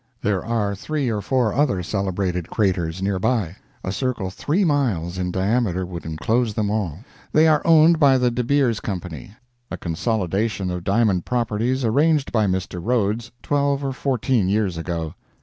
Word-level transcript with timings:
There 0.23 0.43
are 0.43 0.73
three 0.73 1.09
or 1.11 1.21
four 1.21 1.53
other 1.53 1.83
celebrated 1.83 2.49
craters 2.49 3.03
near 3.03 3.19
by 3.19 3.57
a 3.83 3.91
circle 3.91 4.31
three 4.31 4.65
miles 4.65 5.19
in 5.19 5.29
diameter 5.29 5.85
would 5.85 6.07
enclose 6.07 6.55
them 6.55 6.71
all. 6.71 7.01
They 7.31 7.47
are 7.47 7.61
owned 7.65 7.99
by 7.99 8.17
the 8.17 8.31
De 8.31 8.43
Beers 8.43 8.79
Company, 8.79 9.35
a 9.69 9.77
consolidation 9.77 10.71
of 10.71 10.83
diamond 10.83 11.25
properties 11.25 11.85
arranged 11.85 12.31
by 12.31 12.47
Mr. 12.47 12.81
Rhodes 12.83 13.31
twelve 13.43 13.83
or 13.85 13.91
fourteen 13.93 14.49
years 14.49 14.75
ago. 14.75 15.13